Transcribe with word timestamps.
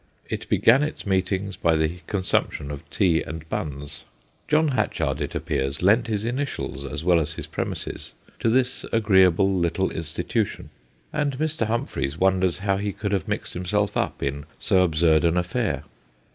It 0.27 0.49
began 0.49 0.81
its 0.81 1.05
meetings 1.05 1.55
by 1.57 1.75
the 1.75 1.99
con 2.07 2.21
sumption 2.23 2.71
of 2.71 2.89
tea 2.89 3.21
and 3.21 3.47
buns. 3.49 4.05
John 4.47 4.69
Hatchard, 4.69 5.21
it 5.21 5.35
appears, 5.35 5.83
lent 5.83 6.07
his 6.07 6.25
initials 6.25 6.83
as 6.85 7.03
well 7.03 7.19
as 7.19 7.33
his 7.33 7.45
premises 7.45 8.13
to 8.39 8.49
this 8.49 8.83
agreeable 8.91 9.53
little 9.53 9.91
institution, 9.91 10.71
and 11.13 11.37
Mr. 11.37 11.67
Humphreys 11.67 12.17
wonders 12.17 12.57
how 12.65 12.77
he 12.77 12.93
could 12.93 13.11
have 13.11 13.27
mixed 13.27 13.53
himself 13.53 13.95
up 13.95 14.23
in 14.23 14.45
so 14.57 14.81
absurd 14.81 15.23
an 15.23 15.37
affair. 15.37 15.83